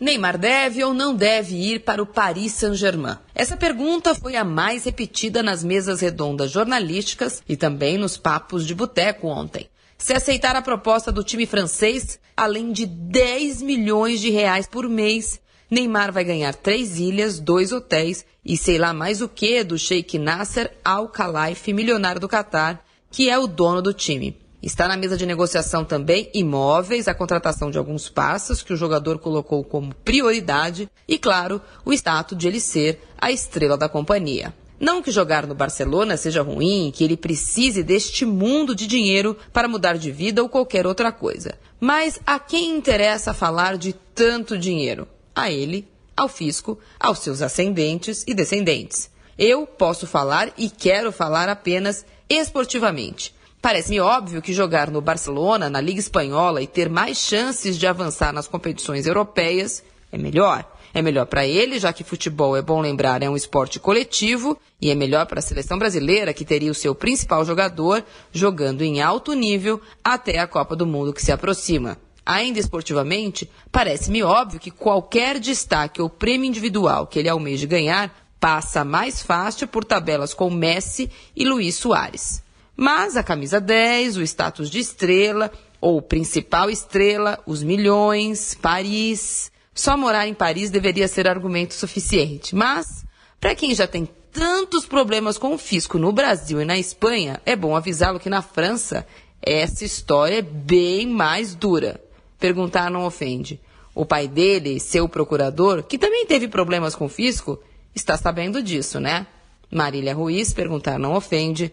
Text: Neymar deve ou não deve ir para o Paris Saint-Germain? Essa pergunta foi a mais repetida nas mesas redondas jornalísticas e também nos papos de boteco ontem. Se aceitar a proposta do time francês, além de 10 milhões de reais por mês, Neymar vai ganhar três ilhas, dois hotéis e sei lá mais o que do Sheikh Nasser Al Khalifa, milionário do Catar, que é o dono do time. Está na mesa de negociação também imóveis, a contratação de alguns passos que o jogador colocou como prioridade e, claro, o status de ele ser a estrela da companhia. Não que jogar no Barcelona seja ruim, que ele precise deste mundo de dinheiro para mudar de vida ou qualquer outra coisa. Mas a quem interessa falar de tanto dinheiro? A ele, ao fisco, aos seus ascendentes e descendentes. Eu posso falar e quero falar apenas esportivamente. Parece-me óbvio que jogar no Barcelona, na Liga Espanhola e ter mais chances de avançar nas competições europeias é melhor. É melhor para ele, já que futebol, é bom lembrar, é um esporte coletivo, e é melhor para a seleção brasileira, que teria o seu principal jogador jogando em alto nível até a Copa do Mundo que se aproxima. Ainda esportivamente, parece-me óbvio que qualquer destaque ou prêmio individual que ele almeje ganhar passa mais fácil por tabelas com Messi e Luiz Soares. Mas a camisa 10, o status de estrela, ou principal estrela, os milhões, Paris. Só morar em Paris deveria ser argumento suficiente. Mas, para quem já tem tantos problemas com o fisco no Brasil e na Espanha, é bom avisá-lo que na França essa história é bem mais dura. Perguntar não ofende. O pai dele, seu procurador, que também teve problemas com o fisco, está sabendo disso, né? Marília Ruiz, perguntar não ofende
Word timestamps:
Neymar 0.00 0.38
deve 0.38 0.84
ou 0.84 0.94
não 0.94 1.12
deve 1.12 1.56
ir 1.56 1.80
para 1.80 2.00
o 2.00 2.06
Paris 2.06 2.52
Saint-Germain? 2.52 3.16
Essa 3.34 3.56
pergunta 3.56 4.14
foi 4.14 4.36
a 4.36 4.44
mais 4.44 4.84
repetida 4.84 5.42
nas 5.42 5.64
mesas 5.64 6.00
redondas 6.00 6.52
jornalísticas 6.52 7.42
e 7.48 7.56
também 7.56 7.98
nos 7.98 8.16
papos 8.16 8.64
de 8.64 8.76
boteco 8.76 9.26
ontem. 9.26 9.68
Se 9.98 10.12
aceitar 10.12 10.54
a 10.54 10.62
proposta 10.62 11.10
do 11.10 11.24
time 11.24 11.46
francês, 11.46 12.20
além 12.36 12.70
de 12.70 12.86
10 12.86 13.60
milhões 13.62 14.20
de 14.20 14.30
reais 14.30 14.68
por 14.68 14.88
mês, 14.88 15.40
Neymar 15.68 16.12
vai 16.12 16.22
ganhar 16.22 16.54
três 16.54 17.00
ilhas, 17.00 17.40
dois 17.40 17.72
hotéis 17.72 18.24
e 18.44 18.56
sei 18.56 18.78
lá 18.78 18.94
mais 18.94 19.20
o 19.20 19.28
que 19.28 19.64
do 19.64 19.76
Sheikh 19.76 20.16
Nasser 20.16 20.72
Al 20.84 21.08
Khalifa, 21.08 21.72
milionário 21.72 22.20
do 22.20 22.28
Catar, 22.28 22.84
que 23.10 23.28
é 23.28 23.36
o 23.36 23.48
dono 23.48 23.82
do 23.82 23.92
time. 23.92 24.38
Está 24.60 24.88
na 24.88 24.96
mesa 24.96 25.16
de 25.16 25.24
negociação 25.24 25.84
também 25.84 26.28
imóveis, 26.34 27.06
a 27.06 27.14
contratação 27.14 27.70
de 27.70 27.78
alguns 27.78 28.08
passos 28.08 28.60
que 28.60 28.72
o 28.72 28.76
jogador 28.76 29.18
colocou 29.20 29.62
como 29.62 29.94
prioridade 29.94 30.90
e, 31.06 31.16
claro, 31.16 31.62
o 31.84 31.92
status 31.92 32.36
de 32.36 32.48
ele 32.48 32.58
ser 32.58 33.00
a 33.16 33.30
estrela 33.30 33.76
da 33.76 33.88
companhia. 33.88 34.52
Não 34.80 35.00
que 35.00 35.12
jogar 35.12 35.46
no 35.46 35.54
Barcelona 35.54 36.16
seja 36.16 36.42
ruim, 36.42 36.92
que 36.94 37.04
ele 37.04 37.16
precise 37.16 37.84
deste 37.84 38.24
mundo 38.24 38.74
de 38.74 38.86
dinheiro 38.86 39.36
para 39.52 39.68
mudar 39.68 39.96
de 39.96 40.10
vida 40.10 40.42
ou 40.42 40.48
qualquer 40.48 40.86
outra 40.86 41.12
coisa. 41.12 41.54
Mas 41.80 42.20
a 42.26 42.38
quem 42.40 42.76
interessa 42.76 43.32
falar 43.32 43.76
de 43.76 43.92
tanto 43.92 44.58
dinheiro? 44.58 45.06
A 45.34 45.52
ele, 45.52 45.88
ao 46.16 46.28
fisco, 46.28 46.78
aos 46.98 47.20
seus 47.20 47.42
ascendentes 47.42 48.24
e 48.26 48.34
descendentes. 48.34 49.08
Eu 49.38 49.66
posso 49.66 50.04
falar 50.04 50.52
e 50.58 50.68
quero 50.68 51.12
falar 51.12 51.48
apenas 51.48 52.04
esportivamente. 52.28 53.37
Parece-me 53.60 53.98
óbvio 54.00 54.40
que 54.40 54.52
jogar 54.52 54.90
no 54.90 55.00
Barcelona, 55.00 55.68
na 55.68 55.80
Liga 55.80 55.98
Espanhola 55.98 56.62
e 56.62 56.66
ter 56.66 56.88
mais 56.88 57.18
chances 57.18 57.76
de 57.76 57.86
avançar 57.86 58.32
nas 58.32 58.46
competições 58.46 59.06
europeias 59.06 59.82
é 60.12 60.16
melhor. 60.16 60.64
É 60.94 61.02
melhor 61.02 61.26
para 61.26 61.46
ele, 61.46 61.78
já 61.78 61.92
que 61.92 62.02
futebol, 62.02 62.56
é 62.56 62.62
bom 62.62 62.80
lembrar, 62.80 63.22
é 63.22 63.28
um 63.28 63.36
esporte 63.36 63.78
coletivo, 63.78 64.58
e 64.80 64.90
é 64.90 64.94
melhor 64.94 65.26
para 65.26 65.38
a 65.38 65.42
seleção 65.42 65.78
brasileira, 65.78 66.32
que 66.32 66.44
teria 66.44 66.70
o 66.70 66.74
seu 66.74 66.94
principal 66.94 67.44
jogador 67.44 68.02
jogando 68.32 68.82
em 68.82 69.02
alto 69.02 69.34
nível 69.34 69.80
até 70.02 70.38
a 70.38 70.46
Copa 70.46 70.74
do 70.74 70.86
Mundo 70.86 71.12
que 71.12 71.22
se 71.22 71.30
aproxima. 71.30 71.98
Ainda 72.24 72.58
esportivamente, 72.58 73.50
parece-me 73.70 74.22
óbvio 74.22 74.60
que 74.60 74.70
qualquer 74.70 75.38
destaque 75.38 76.00
ou 76.00 76.08
prêmio 76.08 76.48
individual 76.48 77.06
que 77.06 77.18
ele 77.18 77.28
almeje 77.28 77.66
ganhar 77.66 78.14
passa 78.40 78.84
mais 78.84 79.20
fácil 79.20 79.66
por 79.66 79.84
tabelas 79.84 80.32
com 80.32 80.48
Messi 80.48 81.10
e 81.34 81.44
Luiz 81.44 81.74
Soares. 81.74 82.42
Mas 82.80 83.16
a 83.16 83.24
camisa 83.24 83.60
10, 83.60 84.18
o 84.18 84.22
status 84.22 84.70
de 84.70 84.78
estrela, 84.78 85.50
ou 85.80 86.00
principal 86.00 86.70
estrela, 86.70 87.40
os 87.44 87.60
milhões, 87.60 88.54
Paris. 88.54 89.50
Só 89.74 89.96
morar 89.96 90.28
em 90.28 90.34
Paris 90.34 90.70
deveria 90.70 91.08
ser 91.08 91.26
argumento 91.26 91.74
suficiente. 91.74 92.54
Mas, 92.54 93.04
para 93.40 93.56
quem 93.56 93.74
já 93.74 93.84
tem 93.84 94.08
tantos 94.32 94.86
problemas 94.86 95.36
com 95.36 95.52
o 95.52 95.58
fisco 95.58 95.98
no 95.98 96.12
Brasil 96.12 96.62
e 96.62 96.64
na 96.64 96.78
Espanha, 96.78 97.42
é 97.44 97.56
bom 97.56 97.74
avisá-lo 97.74 98.20
que 98.20 98.30
na 98.30 98.42
França 98.42 99.04
essa 99.42 99.84
história 99.84 100.38
é 100.38 100.42
bem 100.42 101.08
mais 101.08 101.56
dura. 101.56 102.00
Perguntar 102.38 102.92
não 102.92 103.04
ofende. 103.04 103.60
O 103.92 104.06
pai 104.06 104.28
dele, 104.28 104.78
seu 104.78 105.08
procurador, 105.08 105.82
que 105.82 105.98
também 105.98 106.26
teve 106.26 106.46
problemas 106.46 106.94
com 106.94 107.06
o 107.06 107.08
fisco, 107.08 107.60
está 107.92 108.16
sabendo 108.16 108.62
disso, 108.62 109.00
né? 109.00 109.26
Marília 109.68 110.14
Ruiz, 110.14 110.52
perguntar 110.52 110.96
não 110.96 111.14
ofende 111.14 111.72